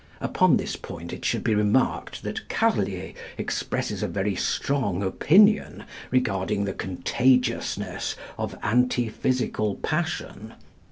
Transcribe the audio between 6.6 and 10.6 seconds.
the contagiousness of antiphysical passion.